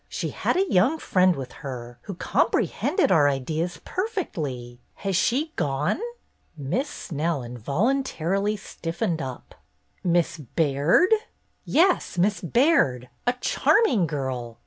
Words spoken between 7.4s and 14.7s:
involuntarily stiffened up. "Miss Baird?" "Yes, Miss Baird. A charming girl